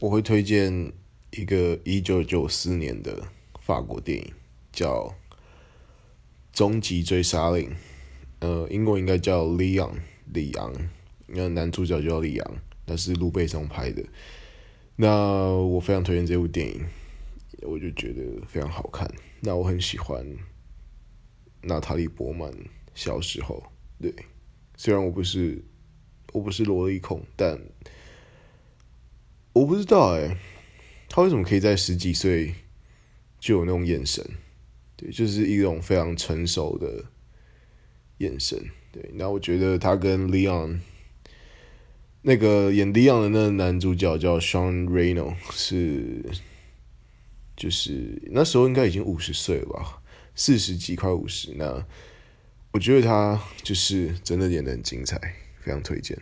[0.00, 0.90] 我会推荐
[1.32, 3.28] 一个一九九四年的
[3.60, 4.32] 法国电影，
[4.72, 5.04] 叫
[6.54, 7.68] 《终极追杀令》，
[8.38, 9.94] 呃，英国应该叫《里昂》，
[10.32, 10.72] 里昂，
[11.26, 14.02] 那男主角叫里昂，那是卢贝松拍的。
[14.96, 16.82] 那我非常推荐这部电影，
[17.60, 19.06] 我就觉得非常好看。
[19.40, 20.26] 那我很喜欢
[21.60, 22.50] 娜塔莉·波曼
[22.94, 23.62] 小时候，
[24.00, 24.14] 对，
[24.78, 25.62] 虽然我不是
[26.32, 27.60] 我不是萝莉控，但。
[29.52, 30.36] 我不知道哎，
[31.08, 32.54] 他为什么可以在十几岁
[33.38, 34.24] 就有那种眼神？
[34.96, 37.04] 对，就是一种非常成熟的
[38.18, 38.62] 眼神。
[38.92, 40.78] 对，那我觉得他跟 Leon
[42.22, 46.24] 那个演 Leon 的那个男主角叫 Sean Reno，是
[47.56, 50.02] 就是那时候应该已经五十岁了吧，
[50.34, 51.54] 四十几快五十。
[51.56, 51.86] 那
[52.72, 55.18] 我觉得他就是真的演的很精彩，
[55.60, 56.16] 非常推荐。